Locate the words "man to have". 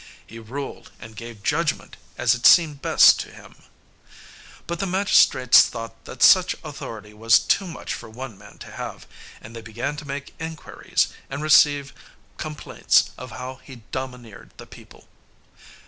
8.35-9.05